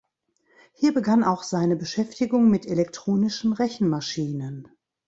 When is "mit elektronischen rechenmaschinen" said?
2.49-4.67